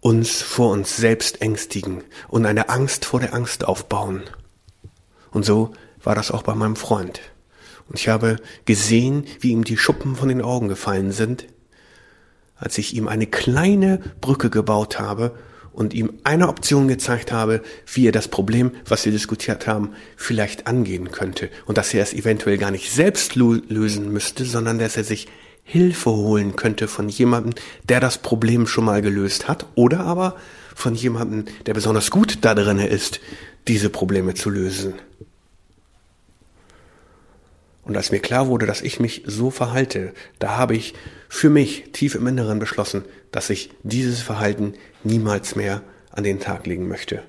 uns 0.00 0.40
vor 0.40 0.70
uns 0.70 0.96
selbst 0.96 1.42
ängstigen 1.42 2.02
und 2.26 2.46
eine 2.46 2.70
Angst 2.70 3.04
vor 3.04 3.20
der 3.20 3.34
Angst 3.34 3.66
aufbauen. 3.66 4.22
Und 5.30 5.44
so 5.44 5.74
war 6.02 6.14
das 6.14 6.30
auch 6.30 6.42
bei 6.42 6.54
meinem 6.54 6.76
Freund. 6.76 7.20
Und 7.86 7.98
ich 7.98 8.08
habe 8.08 8.38
gesehen, 8.64 9.26
wie 9.40 9.50
ihm 9.50 9.64
die 9.64 9.76
Schuppen 9.76 10.16
von 10.16 10.30
den 10.30 10.40
Augen 10.40 10.68
gefallen 10.68 11.12
sind, 11.12 11.48
als 12.56 12.78
ich 12.78 12.96
ihm 12.96 13.08
eine 13.08 13.26
kleine 13.26 14.00
Brücke 14.22 14.48
gebaut 14.48 14.98
habe 14.98 15.36
und 15.70 15.92
ihm 15.92 16.14
eine 16.24 16.48
Option 16.48 16.88
gezeigt 16.88 17.30
habe, 17.30 17.60
wie 17.92 18.08
er 18.08 18.12
das 18.12 18.28
Problem, 18.28 18.70
was 18.86 19.04
wir 19.04 19.12
diskutiert 19.12 19.66
haben, 19.66 19.90
vielleicht 20.16 20.66
angehen 20.66 21.10
könnte. 21.10 21.50
Und 21.66 21.76
dass 21.76 21.92
er 21.92 22.02
es 22.02 22.14
eventuell 22.14 22.56
gar 22.56 22.70
nicht 22.70 22.90
selbst 22.90 23.36
lösen 23.36 24.10
müsste, 24.14 24.46
sondern 24.46 24.78
dass 24.78 24.96
er 24.96 25.04
sich 25.04 25.28
Hilfe 25.64 26.10
holen 26.10 26.56
könnte 26.56 26.88
von 26.88 27.08
jemandem, 27.08 27.54
der 27.88 27.98
das 27.98 28.18
Problem 28.18 28.66
schon 28.66 28.84
mal 28.84 29.02
gelöst 29.02 29.48
hat 29.48 29.66
oder 29.74 30.00
aber 30.00 30.36
von 30.74 30.94
jemandem, 30.94 31.46
der 31.66 31.74
besonders 31.74 32.10
gut 32.10 32.38
da 32.42 32.54
drin 32.54 32.78
ist, 32.78 33.20
diese 33.66 33.88
Probleme 33.88 34.34
zu 34.34 34.50
lösen. 34.50 34.94
Und 37.84 37.96
als 37.96 38.10
mir 38.10 38.20
klar 38.20 38.48
wurde, 38.48 38.66
dass 38.66 38.80
ich 38.82 38.98
mich 38.98 39.22
so 39.26 39.50
verhalte, 39.50 40.14
da 40.38 40.56
habe 40.56 40.74
ich 40.74 40.94
für 41.28 41.50
mich 41.50 41.92
tief 41.92 42.14
im 42.14 42.26
Inneren 42.26 42.58
beschlossen, 42.58 43.04
dass 43.30 43.50
ich 43.50 43.70
dieses 43.82 44.20
Verhalten 44.20 44.74
niemals 45.02 45.54
mehr 45.54 45.82
an 46.10 46.24
den 46.24 46.40
Tag 46.40 46.66
legen 46.66 46.88
möchte. 46.88 47.22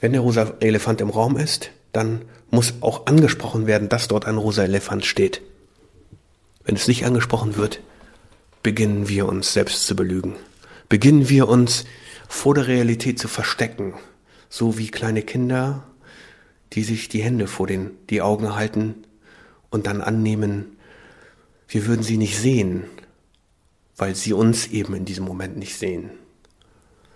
Wenn 0.00 0.12
der 0.12 0.20
rosa 0.20 0.54
Elefant 0.60 1.00
im 1.00 1.10
Raum 1.10 1.36
ist, 1.36 1.70
dann 1.92 2.22
muss 2.50 2.74
auch 2.80 3.06
angesprochen 3.06 3.66
werden, 3.66 3.88
dass 3.88 4.08
dort 4.08 4.26
ein 4.26 4.36
rosa 4.36 4.64
Elefant 4.64 5.04
steht. 5.04 5.42
Wenn 6.70 6.76
es 6.76 6.86
nicht 6.86 7.04
angesprochen 7.04 7.56
wird, 7.56 7.80
beginnen 8.62 9.08
wir 9.08 9.26
uns 9.26 9.52
selbst 9.52 9.88
zu 9.88 9.96
belügen. 9.96 10.36
Beginnen 10.88 11.28
wir 11.28 11.48
uns 11.48 11.84
vor 12.28 12.54
der 12.54 12.68
Realität 12.68 13.18
zu 13.18 13.26
verstecken, 13.26 13.94
so 14.48 14.78
wie 14.78 14.86
kleine 14.86 15.22
Kinder, 15.22 15.82
die 16.72 16.84
sich 16.84 17.08
die 17.08 17.24
Hände 17.24 17.48
vor 17.48 17.66
den, 17.66 17.90
die 18.08 18.22
Augen 18.22 18.54
halten 18.54 18.94
und 19.70 19.88
dann 19.88 20.00
annehmen, 20.00 20.76
wir 21.66 21.86
würden 21.86 22.04
sie 22.04 22.16
nicht 22.16 22.38
sehen, 22.38 22.84
weil 23.96 24.14
sie 24.14 24.32
uns 24.32 24.68
eben 24.68 24.94
in 24.94 25.04
diesem 25.04 25.24
Moment 25.24 25.56
nicht 25.56 25.76
sehen. 25.76 26.10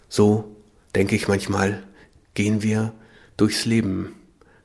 So, 0.08 0.56
denke 0.96 1.14
ich 1.14 1.28
manchmal, 1.28 1.84
gehen 2.34 2.64
wir 2.64 2.92
durchs 3.36 3.66
Leben, 3.66 4.16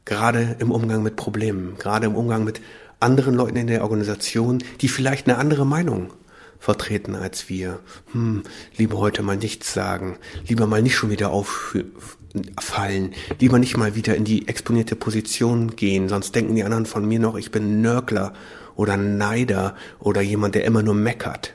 gerade 0.05 0.55
im 0.57 0.71
Umgang 0.71 1.03
mit 1.03 1.15
Problemen, 1.15 1.77
gerade 1.77 2.07
im 2.07 2.15
Umgang 2.15 2.43
mit 2.43 2.59
anderen 2.99 3.35
Leuten 3.35 3.57
in 3.57 3.67
der 3.67 3.83
Organisation, 3.83 4.63
die 4.81 4.89
vielleicht 4.89 5.27
eine 5.27 5.37
andere 5.37 5.65
Meinung 5.65 6.11
vertreten 6.59 7.15
als 7.15 7.49
wir. 7.49 7.79
Hm, 8.11 8.43
lieber 8.75 8.97
heute 8.97 9.23
mal 9.23 9.37
nichts 9.37 9.73
sagen, 9.73 10.17
lieber 10.47 10.67
mal 10.67 10.81
nicht 10.81 10.95
schon 10.95 11.09
wieder 11.09 11.31
auffallen, 11.31 13.13
lieber 13.39 13.59
nicht 13.59 13.77
mal 13.77 13.95
wieder 13.95 14.15
in 14.15 14.25
die 14.25 14.47
exponierte 14.47 14.95
Position 14.95 15.75
gehen, 15.75 16.09
sonst 16.09 16.35
denken 16.35 16.55
die 16.55 16.63
anderen 16.63 16.85
von 16.85 17.07
mir 17.07 17.19
noch, 17.19 17.37
ich 17.37 17.51
bin 17.51 17.81
Nörgler 17.81 18.33
oder 18.75 18.97
Neider 18.97 19.75
oder 19.99 20.21
jemand, 20.21 20.55
der 20.55 20.65
immer 20.65 20.83
nur 20.83 20.93
meckert. 20.93 21.53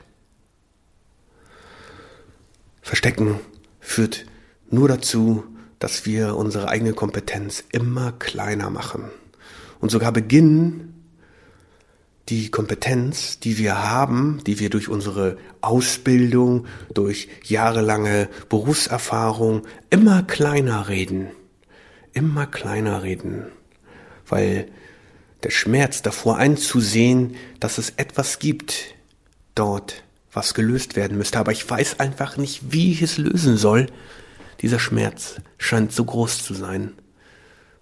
Verstecken 2.81 3.39
führt 3.79 4.25
nur 4.69 4.87
dazu, 4.87 5.43
dass 5.79 6.05
wir 6.05 6.35
unsere 6.35 6.69
eigene 6.69 6.93
Kompetenz 6.93 7.63
immer 7.71 8.11
kleiner 8.13 8.69
machen 8.69 9.05
und 9.79 9.91
sogar 9.91 10.11
beginnen, 10.11 10.94
die 12.29 12.49
Kompetenz, 12.49 13.39
die 13.39 13.57
wir 13.57 13.83
haben, 13.83 14.41
die 14.45 14.59
wir 14.59 14.69
durch 14.69 14.89
unsere 14.89 15.37
Ausbildung, 15.61 16.65
durch 16.93 17.27
jahrelange 17.43 18.29
Berufserfahrung 18.49 19.61
immer 19.91 20.23
kleiner 20.23 20.87
reden. 20.89 21.27
Immer 22.13 22.47
kleiner 22.47 23.03
reden. 23.03 23.45
Weil 24.27 24.67
der 25.43 25.51
Schmerz 25.51 26.01
davor 26.01 26.37
einzusehen, 26.37 27.35
dass 27.59 27.77
es 27.77 27.91
etwas 27.97 28.39
gibt 28.39 28.95
dort, 29.53 30.03
was 30.31 30.55
gelöst 30.55 30.95
werden 30.95 31.17
müsste. 31.17 31.37
Aber 31.37 31.51
ich 31.51 31.69
weiß 31.69 31.99
einfach 31.99 32.37
nicht, 32.37 32.71
wie 32.71 32.91
ich 32.91 33.03
es 33.03 33.19
lösen 33.19 33.57
soll. 33.57 33.85
Dieser 34.61 34.79
Schmerz 34.79 35.35
scheint 35.59 35.91
so 35.91 36.05
groß 36.05 36.43
zu 36.43 36.55
sein, 36.55 36.93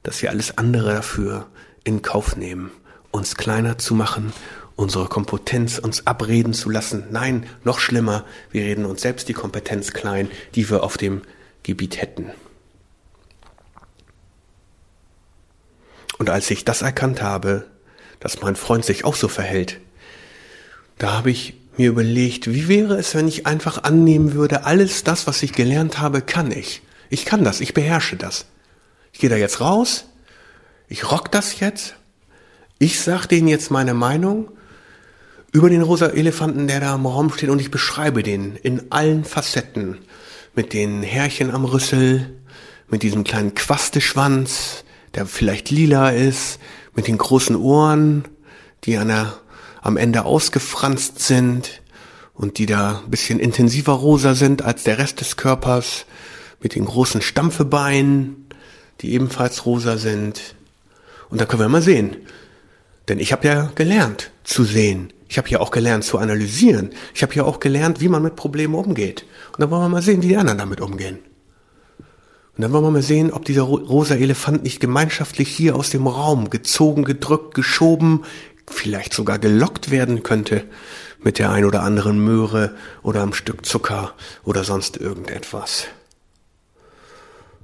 dass 0.02 0.22
wir 0.22 0.32
alles 0.32 0.58
andere 0.58 0.96
dafür 0.96 1.48
in 1.86 2.02
Kauf 2.02 2.36
nehmen 2.36 2.72
uns 3.14 3.36
kleiner 3.36 3.78
zu 3.78 3.94
machen, 3.94 4.34
unsere 4.76 5.08
Kompetenz 5.08 5.78
uns 5.78 6.08
abreden 6.08 6.54
zu 6.54 6.70
lassen. 6.70 7.06
Nein, 7.12 7.46
noch 7.64 7.80
schlimmer, 7.80 8.26
wir 8.52 8.64
reden 8.64 8.86
uns 8.86 9.04
selbst 9.04 9.30
die 9.30 9.34
Kompetenz 9.34 9.94
klein, 9.94 10.30
die 10.56 10.70
wir 10.70 10.84
auf 10.84 10.98
dem 10.98 11.22
Gebiet 11.62 12.02
hätten. 12.02 12.32
Und 16.18 16.30
als 16.30 16.50
ich 16.50 16.66
das 16.66 16.82
erkannt 16.82 17.22
habe, 17.22 17.68
dass 18.20 18.42
mein 18.42 18.56
Freund 18.56 18.84
sich 18.84 19.06
auch 19.06 19.16
so 19.16 19.28
verhält, 19.28 19.80
da 20.98 21.14
habe 21.14 21.30
ich 21.30 21.54
mir 21.78 21.90
überlegt, 21.90 22.52
wie 22.52 22.68
wäre 22.68 22.98
es, 22.98 23.14
wenn 23.14 23.28
ich 23.28 23.46
einfach 23.46 23.84
annehmen 23.84 24.34
würde, 24.34 24.64
alles 24.64 25.04
das, 25.04 25.28
was 25.28 25.44
ich 25.44 25.54
gelernt 25.54 26.00
habe, 26.00 26.22
kann 26.22 26.52
ich. 26.52 26.82
Ich 27.10 27.26
kann 27.26 27.44
das, 27.44 27.62
ich 27.62 27.74
beherrsche 27.74 28.16
das. 28.16 28.46
Ich 29.12 29.20
gehe 29.20 29.30
da 29.30 29.36
jetzt 29.36 29.62
raus, 29.62 30.06
ich 30.88 31.12
rock 31.12 31.32
das 31.32 31.60
jetzt 31.60 31.96
ich 32.84 33.00
sag 33.00 33.28
denen 33.28 33.48
jetzt 33.48 33.72
meine 33.72 33.94
Meinung 33.94 34.50
über 35.54 35.70
den 35.70 35.84
rosa 35.84 36.08
Elefanten, 36.08 36.68
der 36.68 36.82
da 36.82 36.96
im 36.96 37.06
Raum 37.06 37.32
steht 37.32 37.50
und 37.50 37.62
ich 37.62 37.72
beschreibe 37.72 38.24
den 38.24 38.58
in 38.58 38.92
allen 38.92 39.24
Facetten. 39.24 40.00
Mit 40.54 40.74
den 40.74 41.02
Härchen 41.02 41.50
am 41.52 41.64
Rüssel, 41.64 42.42
mit 42.90 43.02
diesem 43.04 43.24
kleinen 43.24 43.56
Quasteschwanz, 43.56 44.84
der 45.16 45.26
vielleicht 45.28 45.72
lila 45.72 46.10
ist, 46.10 46.60
mit 46.94 47.08
den 47.08 47.18
großen 47.18 47.56
Ohren, 47.56 48.26
die 48.84 48.98
an 48.98 49.08
der, 49.08 49.34
am 49.82 49.96
Ende 49.96 50.26
ausgefranst 50.26 51.20
sind 51.20 51.82
und 52.34 52.58
die 52.58 52.66
da 52.66 53.02
ein 53.06 53.12
bisschen 53.12 53.40
intensiver 53.40 53.94
rosa 53.94 54.36
sind 54.36 54.62
als 54.62 54.84
der 54.84 54.98
Rest 54.98 55.22
des 55.22 55.38
Körpers, 55.38 56.06
mit 56.62 56.76
den 56.76 56.84
großen 56.84 57.22
Stampfebeinen, 57.22 58.50
die 59.00 59.14
ebenfalls 59.14 59.66
rosa 59.66 59.96
sind. 59.98 60.56
Und 61.30 61.40
da 61.40 61.46
können 61.46 61.62
wir 61.62 61.70
mal 61.70 61.82
sehen, 61.82 62.18
denn 63.08 63.20
ich 63.20 63.32
habe 63.32 63.48
ja 63.48 63.72
gelernt 63.76 64.32
zu 64.44 64.64
sehen. 64.64 65.12
Ich 65.28 65.38
habe 65.38 65.50
ja 65.50 65.60
auch 65.60 65.72
gelernt 65.72 66.04
zu 66.04 66.18
analysieren. 66.20 66.92
Ich 67.14 67.24
habe 67.24 67.34
ja 67.34 67.44
auch 67.44 67.60
gelernt, 67.60 68.02
wie 68.02 68.10
man 68.10 68.24
mit 68.24 68.36
Problemen 68.36 68.76
umgeht. 68.76 69.26
Und 69.52 69.62
dann 69.62 69.72
wollen 69.72 69.82
wir 69.82 69.90
mal 69.90 70.02
sehen, 70.02 70.22
wie 70.22 70.28
die 70.28 70.38
anderen 70.38 70.60
damit 70.60 70.80
umgehen. 70.80 71.20
Und 72.56 72.62
dann 72.62 72.72
wollen 72.72 72.84
wir 72.84 72.92
mal 72.92 73.02
sehen, 73.02 73.32
ob 73.32 73.46
dieser 73.46 73.64
rosa 73.64 74.16
Elefant 74.16 74.64
nicht 74.64 74.80
gemeinschaftlich 74.80 75.50
hier 75.50 75.76
aus 75.76 75.90
dem 75.90 76.06
Raum 76.06 76.52
gezogen, 76.52 77.04
gedrückt, 77.04 77.56
geschoben, 77.56 78.26
vielleicht 78.70 79.14
sogar 79.14 79.40
gelockt 79.40 79.90
werden 79.90 80.22
könnte 80.22 80.66
mit 81.20 81.40
der 81.40 81.52
ein 81.52 81.66
oder 81.66 81.82
anderen 81.82 82.24
Möhre 82.24 82.76
oder 83.02 83.24
einem 83.24 83.34
Stück 83.34 83.66
Zucker 83.66 84.14
oder 84.44 84.64
sonst 84.64 84.98
irgendetwas. 84.98 85.88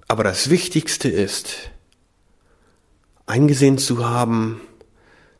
Aber 0.07 0.23
das 0.23 0.49
Wichtigste 0.49 1.07
ist, 1.07 1.69
eingesehen 3.27 3.77
zu 3.77 4.09
haben, 4.09 4.59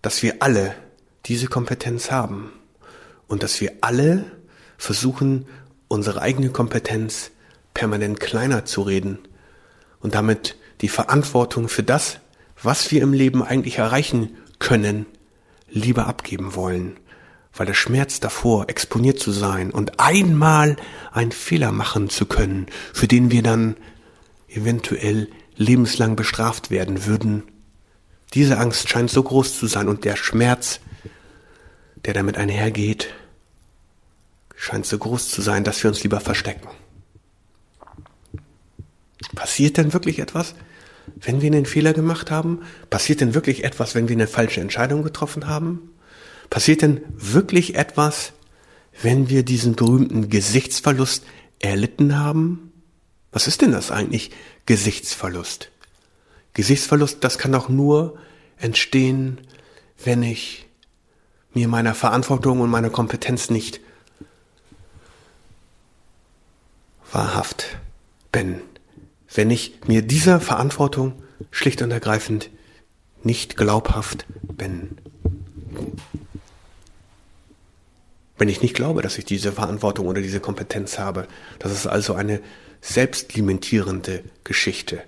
dass 0.02 0.24
wir 0.24 0.38
alle 0.40 0.76
diese 1.26 1.48
Kompetenz 1.48 2.12
haben 2.12 2.52
und 3.28 3.44
dass 3.44 3.62
wir 3.62 3.74
alle 3.82 4.26
versuchen, 4.78 5.46
unsere 5.88 6.22
eigene 6.22 6.50
Kompetenz 6.50 7.32
permanent 7.74 8.20
kleiner 8.20 8.66
zu 8.66 8.82
reden 8.82 9.20
und 10.00 10.16
damit 10.16 10.56
die 10.82 10.90
Verantwortung 10.90 11.68
für 11.68 11.84
das, 11.84 12.20
was 12.62 12.92
wir 12.92 13.02
im 13.02 13.14
Leben 13.14 13.44
eigentlich 13.44 13.78
erreichen 13.78 14.38
können, 14.60 15.06
lieber 15.70 16.08
abgeben 16.08 16.56
wollen, 16.56 16.98
weil 17.54 17.66
der 17.66 17.74
Schmerz 17.74 18.20
davor, 18.20 18.70
exponiert 18.70 19.20
zu 19.20 19.32
sein 19.32 19.72
und 19.72 20.00
einmal 20.00 20.78
einen 21.12 21.32
Fehler 21.32 21.72
machen 21.72 22.10
zu 22.10 22.26
können, 22.26 22.68
für 22.94 23.08
den 23.08 23.32
wir 23.32 23.44
dann 23.44 23.76
eventuell 24.48 25.28
lebenslang 25.56 26.16
bestraft 26.16 26.72
werden 26.72 27.06
würden, 27.06 27.44
diese 28.34 28.58
Angst 28.58 28.90
scheint 28.90 29.10
so 29.10 29.24
groß 29.24 29.58
zu 29.58 29.68
sein 29.68 29.88
und 29.88 30.06
der 30.06 30.16
Schmerz, 30.16 30.80
der 32.06 32.14
damit 32.14 32.38
einhergeht, 32.38 33.14
scheint 34.56 34.86
so 34.86 34.98
groß 34.98 35.30
zu 35.30 35.42
sein, 35.42 35.64
dass 35.64 35.82
wir 35.84 35.90
uns 35.90 36.04
lieber 36.04 36.20
verstecken. 36.20 36.68
Passiert 39.36 39.78
denn 39.78 39.94
wirklich 39.94 40.20
etwas, 40.20 40.54
wenn 41.16 41.42
wir 41.42 41.48
einen 41.52 41.66
Fehler 41.66 41.94
gemacht 41.94 42.30
haben? 42.30 42.62
Passiert 42.90 43.22
denn 43.22 43.34
wirklich 43.34 43.64
etwas, 43.64 43.96
wenn 43.96 44.10
wir 44.10 44.16
eine 44.16 44.28
falsche 44.28 44.62
Entscheidung 44.62 45.04
getroffen 45.04 45.48
haben? 45.48 45.92
Passiert 46.50 46.82
denn 46.82 47.02
wirklich 47.16 47.76
etwas, 47.76 48.34
wenn 49.02 49.30
wir 49.30 49.44
diesen 49.44 49.76
berühmten 49.76 50.30
Gesichtsverlust 50.30 51.24
erlitten 51.60 52.18
haben? 52.18 52.72
Was 53.32 53.48
ist 53.48 53.62
denn 53.62 53.72
das 53.72 53.92
eigentlich, 53.92 54.32
Gesichtsverlust? 54.66 55.72
Gesichtsverlust, 56.54 57.24
das 57.24 57.38
kann 57.38 57.56
auch 57.56 57.70
nur 57.70 58.18
entstehen, 58.58 59.40
wenn 60.04 60.24
ich 60.24 60.68
mir 61.54 61.68
meiner 61.68 61.96
Verantwortung 61.96 62.62
und 62.62 62.70
meiner 62.70 62.90
Kompetenz 62.90 63.50
nicht 63.50 63.80
wahrhaft 67.12 67.78
bin. 68.32 68.62
Wenn 69.34 69.50
ich 69.52 69.80
mir 69.88 70.02
dieser 70.02 70.40
Verantwortung 70.40 71.22
schlicht 71.52 71.82
und 71.82 71.92
ergreifend 71.92 72.50
nicht 73.24 73.58
glaubhaft 73.58 74.26
bin. 74.42 74.98
Wenn 78.38 78.50
ich 78.50 78.62
nicht 78.62 78.76
glaube, 78.76 79.02
dass 79.02 79.18
ich 79.18 79.26
diese 79.26 79.52
Verantwortung 79.52 80.08
oder 80.08 80.22
diese 80.22 80.40
Kompetenz 80.40 80.98
habe, 80.98 81.28
das 81.60 81.74
ist 81.74 81.88
also 81.88 82.14
eine 82.14 82.42
selbstlimitierende 82.82 84.24
Geschichte. 84.46 85.04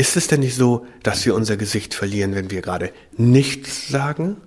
Ist 0.00 0.16
es 0.16 0.28
denn 0.28 0.40
nicht 0.40 0.54
so, 0.54 0.86
dass 1.02 1.26
wir 1.26 1.34
unser 1.34 1.58
Gesicht 1.58 1.92
verlieren, 1.92 2.34
wenn 2.34 2.50
wir 2.50 2.62
gerade 2.62 2.90
nichts 3.18 3.88
sagen? 3.88 4.38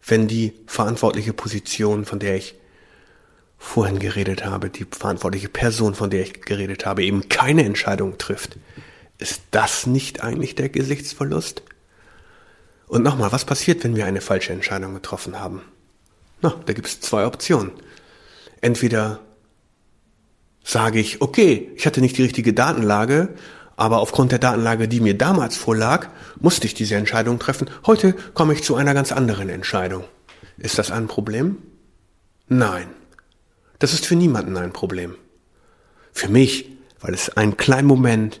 Wenn 0.00 0.28
die 0.28 0.52
verantwortliche 0.68 1.32
Position, 1.32 2.04
von 2.04 2.20
der 2.20 2.36
ich 2.36 2.54
vorhin 3.58 3.98
geredet 3.98 4.44
habe, 4.44 4.70
die 4.70 4.86
verantwortliche 4.88 5.48
Person, 5.48 5.96
von 5.96 6.08
der 6.08 6.22
ich 6.22 6.42
geredet 6.42 6.86
habe, 6.86 7.02
eben 7.02 7.28
keine 7.28 7.64
Entscheidung 7.64 8.16
trifft? 8.16 8.58
Ist 9.18 9.42
das 9.50 9.88
nicht 9.88 10.22
eigentlich 10.22 10.54
der 10.54 10.68
Gesichtsverlust? 10.68 11.64
Und 12.86 13.02
nochmal, 13.02 13.32
was 13.32 13.44
passiert, 13.44 13.82
wenn 13.82 13.96
wir 13.96 14.06
eine 14.06 14.20
falsche 14.20 14.52
Entscheidung 14.52 14.94
getroffen 14.94 15.40
haben? 15.40 15.62
Na, 16.42 16.54
da 16.64 16.72
gibt 16.74 16.86
es 16.86 17.00
zwei 17.00 17.26
Optionen. 17.26 17.72
Entweder 18.60 19.18
sage 20.62 21.00
ich, 21.00 21.20
okay, 21.20 21.72
ich 21.74 21.86
hatte 21.86 22.00
nicht 22.00 22.18
die 22.18 22.22
richtige 22.22 22.52
Datenlage, 22.52 23.30
aber 23.76 24.00
aufgrund 24.00 24.32
der 24.32 24.38
Datenlage, 24.38 24.88
die 24.88 25.00
mir 25.00 25.16
damals 25.16 25.56
vorlag, 25.56 26.08
musste 26.40 26.66
ich 26.66 26.74
diese 26.74 26.96
Entscheidung 26.96 27.38
treffen. 27.38 27.70
Heute 27.86 28.12
komme 28.34 28.52
ich 28.52 28.62
zu 28.62 28.76
einer 28.76 28.94
ganz 28.94 29.12
anderen 29.12 29.48
Entscheidung. 29.48 30.04
Ist 30.58 30.78
das 30.78 30.90
ein 30.90 31.06
Problem? 31.06 31.58
Nein. 32.48 32.88
Das 33.78 33.92
ist 33.92 34.06
für 34.06 34.16
niemanden 34.16 34.56
ein 34.56 34.72
Problem. 34.72 35.16
Für 36.12 36.28
mich, 36.28 36.70
weil 37.00 37.14
es 37.14 37.36
einen 37.36 37.56
kleinen 37.56 37.88
Moment 37.88 38.40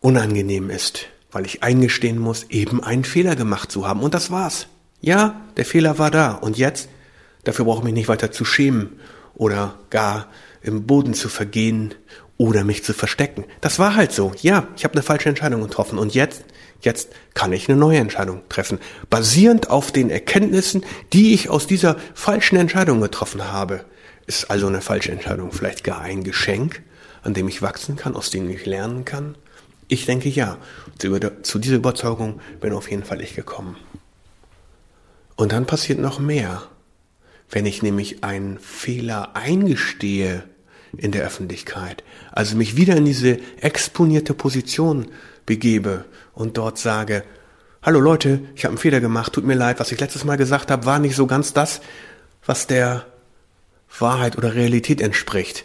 unangenehm 0.00 0.70
ist 0.70 1.06
weil 1.32 1.46
ich 1.46 1.62
eingestehen 1.62 2.18
muss, 2.18 2.46
eben 2.48 2.82
einen 2.82 3.04
Fehler 3.04 3.36
gemacht 3.36 3.70
zu 3.70 3.86
haben. 3.86 4.00
Und 4.00 4.14
das 4.14 4.30
war's. 4.30 4.66
Ja, 5.00 5.40
der 5.56 5.64
Fehler 5.64 5.98
war 5.98 6.10
da. 6.10 6.32
Und 6.32 6.58
jetzt? 6.58 6.88
Dafür 7.44 7.64
brauche 7.64 7.78
ich 7.78 7.84
mich 7.84 7.94
nicht 7.94 8.08
weiter 8.08 8.32
zu 8.32 8.44
schämen 8.44 9.00
oder 9.34 9.78
gar 9.88 10.28
im 10.62 10.86
Boden 10.86 11.14
zu 11.14 11.28
vergehen 11.28 11.94
oder 12.40 12.64
mich 12.64 12.82
zu 12.82 12.94
verstecken. 12.94 13.44
Das 13.60 13.78
war 13.78 13.96
halt 13.96 14.12
so. 14.12 14.32
Ja, 14.40 14.66
ich 14.74 14.84
habe 14.84 14.94
eine 14.94 15.02
falsche 15.02 15.28
Entscheidung 15.28 15.60
getroffen. 15.60 15.98
Und 15.98 16.14
jetzt? 16.14 16.42
Jetzt 16.80 17.10
kann 17.34 17.52
ich 17.52 17.68
eine 17.68 17.76
neue 17.76 17.98
Entscheidung 17.98 18.40
treffen. 18.48 18.78
Basierend 19.10 19.68
auf 19.68 19.92
den 19.92 20.08
Erkenntnissen, 20.08 20.82
die 21.12 21.34
ich 21.34 21.50
aus 21.50 21.66
dieser 21.66 21.96
falschen 22.14 22.56
Entscheidung 22.56 23.02
getroffen 23.02 23.52
habe. 23.52 23.84
Ist 24.26 24.50
also 24.50 24.68
eine 24.68 24.80
falsche 24.80 25.12
Entscheidung 25.12 25.52
vielleicht 25.52 25.84
gar 25.84 26.00
ein 26.00 26.24
Geschenk, 26.24 26.80
an 27.22 27.34
dem 27.34 27.46
ich 27.46 27.60
wachsen 27.60 27.96
kann, 27.96 28.16
aus 28.16 28.30
dem 28.30 28.48
ich 28.48 28.64
lernen 28.64 29.04
kann? 29.04 29.34
Ich 29.88 30.06
denke 30.06 30.30
ja. 30.30 30.56
Zu 31.42 31.58
dieser 31.58 31.76
Überzeugung 31.76 32.40
bin 32.58 32.72
auf 32.72 32.90
jeden 32.90 33.04
Fall 33.04 33.20
ich 33.20 33.34
gekommen. 33.34 33.76
Und 35.36 35.52
dann 35.52 35.66
passiert 35.66 35.98
noch 35.98 36.18
mehr. 36.18 36.62
Wenn 37.50 37.66
ich 37.66 37.82
nämlich 37.82 38.24
einen 38.24 38.58
Fehler 38.58 39.36
eingestehe 39.36 40.44
in 40.96 41.12
der 41.12 41.24
Öffentlichkeit, 41.24 42.02
also 42.32 42.56
mich 42.56 42.76
wieder 42.76 42.96
in 42.96 43.04
diese 43.04 43.38
exponierte 43.60 44.34
Position 44.34 45.08
begebe 45.46 46.04
und 46.32 46.56
dort 46.56 46.78
sage, 46.78 47.24
hallo 47.82 48.00
Leute, 48.00 48.40
ich 48.54 48.64
habe 48.64 48.72
einen 48.72 48.78
Fehler 48.78 49.00
gemacht, 49.00 49.32
tut 49.32 49.44
mir 49.44 49.54
leid, 49.54 49.80
was 49.80 49.92
ich 49.92 50.00
letztes 50.00 50.24
Mal 50.24 50.36
gesagt 50.36 50.70
habe, 50.70 50.86
war 50.86 50.98
nicht 50.98 51.16
so 51.16 51.26
ganz 51.26 51.52
das, 51.52 51.80
was 52.44 52.66
der 52.66 53.06
Wahrheit 53.98 54.36
oder 54.38 54.54
Realität 54.54 55.00
entspricht. 55.00 55.64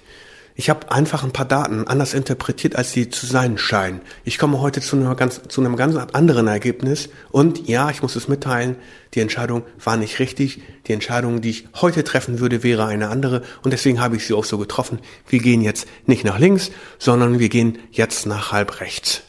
Ich 0.57 0.69
habe 0.69 0.89
einfach 0.89 1.25
ein 1.25 1.33
paar 1.33 1.45
Daten 1.45 1.85
anders 1.85 2.13
interpretiert, 2.13 2.77
als 2.77 2.93
sie 2.93 3.09
zu 3.09 3.25
sein 3.25 3.57
scheinen. 3.57 3.99
Ich 4.23 4.37
komme 4.37 4.61
heute 4.61 4.79
zu, 4.79 4.97
ganz, 5.15 5.41
zu 5.49 5.59
einem 5.59 5.75
ganz 5.75 5.97
anderen 6.13 6.47
Ergebnis 6.47 7.09
und 7.29 7.67
ja, 7.67 7.89
ich 7.89 8.01
muss 8.01 8.15
es 8.15 8.29
mitteilen, 8.29 8.77
die 9.13 9.19
Entscheidung 9.19 9.63
war 9.83 9.97
nicht 9.97 10.19
richtig. 10.19 10.61
Die 10.87 10.93
Entscheidung, 10.93 11.41
die 11.41 11.49
ich 11.49 11.67
heute 11.75 12.05
treffen 12.05 12.39
würde, 12.39 12.63
wäre 12.63 12.85
eine 12.85 13.09
andere 13.09 13.43
und 13.63 13.71
deswegen 13.71 13.99
habe 13.99 14.15
ich 14.15 14.25
sie 14.25 14.33
auch 14.33 14.45
so 14.45 14.57
getroffen. 14.57 14.99
Wir 15.27 15.39
gehen 15.39 15.61
jetzt 15.61 15.87
nicht 16.05 16.23
nach 16.23 16.39
links, 16.39 16.71
sondern 16.99 17.37
wir 17.39 17.49
gehen 17.49 17.77
jetzt 17.91 18.25
nach 18.25 18.53
halb 18.53 18.79
rechts. 18.79 19.23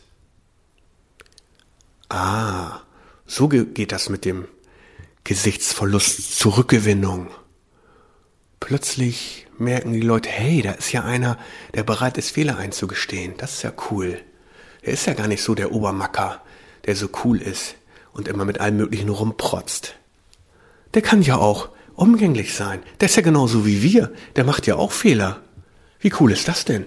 Ah, 2.09 2.83
so 3.27 3.49
geht 3.49 3.91
das 3.91 4.09
mit 4.09 4.25
dem 4.25 4.47
Gesichtsverlust 5.25 6.39
Zurückgewinnung. 6.39 7.31
Plötzlich 8.61 9.46
merken 9.59 9.93
die 9.93 10.01
Leute, 10.01 10.29
hey, 10.29 10.63
da 10.63 10.73
ist 10.73 10.93
ja 10.93 11.05
einer, 11.05 11.39
der 11.75 11.83
bereit 11.83 12.19
ist, 12.19 12.31
Fehler 12.31 12.59
einzugestehen. 12.59 13.35
Das 13.39 13.55
ist 13.55 13.63
ja 13.63 13.73
cool. 13.91 14.21
Der 14.85 14.93
ist 14.93 15.07
ja 15.07 15.15
gar 15.15 15.29
nicht 15.29 15.43
so 15.43 15.55
der 15.55 15.73
Obermacker, 15.73 16.43
der 16.87 16.97
so 16.97 17.09
cool 17.25 17.41
ist 17.41 17.77
und 18.13 18.29
immer 18.29 18.45
mit 18.45 18.61
allem 18.61 18.77
Möglichen 18.77 19.09
rumprotzt. 19.09 19.97
Der 20.95 21.03
kann 21.03 21.23
ja 21.23 21.37
auch 21.37 21.71
umgänglich 21.95 22.55
sein. 22.55 22.83
Der 23.01 23.07
ist 23.07 23.17
ja 23.17 23.23
genauso 23.23 23.67
wie 23.67 23.83
wir. 23.83 24.13
Der 24.37 24.45
macht 24.45 24.67
ja 24.67 24.77
auch 24.77 24.93
Fehler. 24.93 25.43
Wie 25.99 26.13
cool 26.21 26.33
ist 26.33 26.49
das 26.49 26.65
denn? 26.65 26.85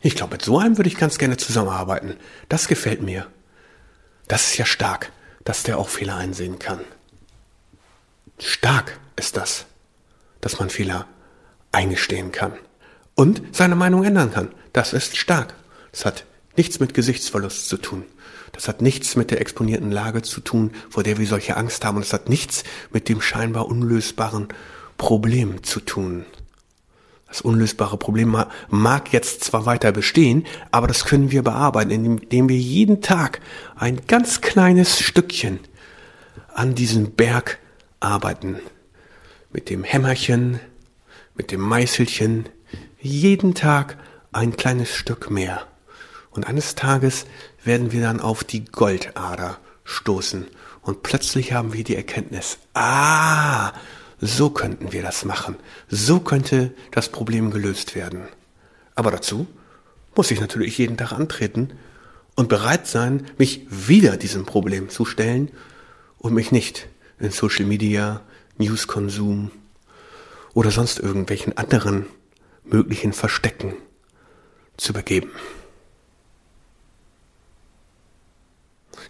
Ich 0.00 0.16
glaube, 0.16 0.32
mit 0.32 0.42
so 0.42 0.58
einem 0.58 0.78
würde 0.78 0.88
ich 0.88 0.96
ganz 0.96 1.18
gerne 1.18 1.36
zusammenarbeiten. 1.36 2.16
Das 2.48 2.68
gefällt 2.68 3.02
mir. 3.02 3.26
Das 4.28 4.46
ist 4.46 4.56
ja 4.58 4.64
stark, 4.64 5.12
dass 5.44 5.62
der 5.62 5.78
auch 5.78 5.88
Fehler 5.88 6.16
einsehen 6.16 6.58
kann. 6.58 6.80
Stark 8.38 8.98
ist 9.16 9.36
das, 9.36 9.66
dass 10.40 10.58
man 10.58 10.70
Fehler 10.70 11.06
eingestehen 11.72 12.32
kann 12.32 12.52
und 13.14 13.42
seine 13.52 13.76
Meinung 13.76 14.04
ändern 14.04 14.32
kann. 14.32 14.48
Das 14.72 14.92
ist 14.92 15.16
stark. 15.16 15.54
Das 15.92 16.04
hat 16.04 16.24
nichts 16.56 16.80
mit 16.80 16.94
Gesichtsverlust 16.94 17.68
zu 17.68 17.76
tun. 17.76 18.04
Das 18.52 18.68
hat 18.68 18.82
nichts 18.82 19.16
mit 19.16 19.30
der 19.30 19.40
exponierten 19.40 19.90
Lage 19.90 20.22
zu 20.22 20.40
tun, 20.40 20.72
vor 20.88 21.02
der 21.02 21.18
wir 21.18 21.26
solche 21.26 21.56
Angst 21.56 21.84
haben. 21.84 21.96
Und 21.96 22.04
es 22.04 22.12
hat 22.12 22.28
nichts 22.28 22.64
mit 22.92 23.08
dem 23.08 23.20
scheinbar 23.20 23.66
unlösbaren 23.66 24.48
Problem 24.98 25.62
zu 25.62 25.80
tun. 25.80 26.24
Das 27.28 27.42
unlösbare 27.42 27.96
Problem 27.96 28.36
mag 28.68 29.12
jetzt 29.12 29.44
zwar 29.44 29.64
weiter 29.64 29.92
bestehen, 29.92 30.46
aber 30.72 30.88
das 30.88 31.04
können 31.04 31.30
wir 31.30 31.42
bearbeiten, 31.44 31.90
indem 31.90 32.48
wir 32.48 32.58
jeden 32.58 33.02
Tag 33.02 33.40
ein 33.76 34.00
ganz 34.08 34.40
kleines 34.40 34.98
Stückchen 34.98 35.60
an 36.52 36.74
diesem 36.74 37.12
Berg 37.12 37.58
arbeiten. 38.00 38.56
Mit 39.52 39.70
dem 39.70 39.84
Hämmerchen, 39.84 40.58
mit 41.34 41.52
dem 41.52 41.60
Meißelchen 41.60 42.48
jeden 43.00 43.54
Tag 43.54 43.96
ein 44.32 44.56
kleines 44.56 44.94
Stück 44.94 45.30
mehr. 45.30 45.66
Und 46.30 46.46
eines 46.46 46.74
Tages 46.74 47.26
werden 47.64 47.92
wir 47.92 48.02
dann 48.02 48.20
auf 48.20 48.44
die 48.44 48.64
Goldader 48.64 49.58
stoßen. 49.84 50.46
Und 50.82 51.02
plötzlich 51.02 51.52
haben 51.52 51.72
wir 51.72 51.84
die 51.84 51.96
Erkenntnis, 51.96 52.58
ah, 52.74 53.72
so 54.20 54.50
könnten 54.50 54.92
wir 54.92 55.02
das 55.02 55.24
machen. 55.24 55.56
So 55.88 56.20
könnte 56.20 56.72
das 56.92 57.08
Problem 57.08 57.50
gelöst 57.50 57.94
werden. 57.94 58.28
Aber 58.94 59.10
dazu 59.10 59.46
muss 60.14 60.30
ich 60.30 60.40
natürlich 60.40 60.78
jeden 60.78 60.96
Tag 60.96 61.12
antreten 61.12 61.72
und 62.36 62.48
bereit 62.48 62.86
sein, 62.86 63.26
mich 63.38 63.66
wieder 63.70 64.16
diesem 64.16 64.46
Problem 64.46 64.88
zu 64.88 65.04
stellen 65.04 65.50
und 66.18 66.34
mich 66.34 66.52
nicht 66.52 66.88
in 67.18 67.30
Social 67.30 67.64
Media, 67.64 68.22
Newskonsum, 68.58 69.50
oder 70.54 70.70
sonst 70.70 70.98
irgendwelchen 70.98 71.56
anderen 71.56 72.06
möglichen 72.64 73.12
Verstecken 73.12 73.74
zu 74.76 74.92
begeben. 74.92 75.30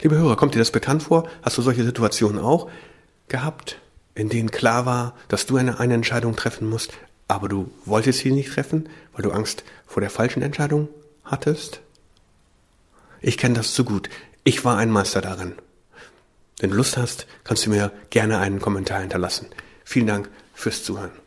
Liebe 0.03 0.17
Hörer, 0.17 0.37
kommt 0.37 0.55
dir 0.55 0.61
das 0.61 0.71
bekannt 0.71 1.03
vor? 1.03 1.29
Hast 1.43 1.59
du 1.59 1.63
solche 1.63 1.85
Situationen 1.85 2.41
auch 2.41 2.71
gehabt, 3.29 3.79
in 4.15 4.29
denen 4.29 4.51
klar 4.51 4.87
war, 4.87 5.15
dass 5.29 5.47
du 5.47 5.57
eine, 5.57 5.79
eine 5.79 5.95
Entscheidung 5.95 6.37
treffen 6.37 6.69
musst, 6.69 6.93
aber 7.29 7.49
du 7.49 7.71
wolltest 7.85 8.21
sie 8.21 8.33
nicht 8.33 8.53
treffen, 8.53 8.89
weil 9.13 9.23
du 9.23 9.31
Angst 9.31 9.63
vor 9.87 10.01
der 10.01 10.11
falschen 10.11 10.43
Entscheidung 10.43 10.89
hattest? 11.25 11.81
Ich 13.21 13.37
kenne 13.37 13.55
das 13.55 13.75
zu 13.75 13.85
gut. 13.85 14.09
Ich 14.43 14.65
war 14.65 14.79
ein 14.79 14.91
Meister 14.91 15.21
darin. 15.21 15.55
Wenn 16.59 16.71
du 16.71 16.77
Lust 16.77 16.97
hast, 16.97 17.27
kannst 17.45 17.67
du 17.67 17.71
mir 17.71 17.93
gerne 18.09 18.39
einen 18.39 18.61
Kommentar 18.61 19.01
hinterlassen. 19.01 19.47
Vielen 19.85 20.07
Dank 20.07 20.31
fürs 20.55 20.83
Zuhören. 20.83 21.20